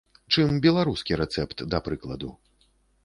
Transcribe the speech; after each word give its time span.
Чым 0.35 0.55
беларускі 0.65 1.19
рэцэпт, 1.23 1.57
да 1.75 1.83
прыкладу. 1.89 2.31